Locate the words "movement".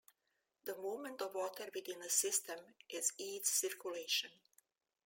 0.77-1.21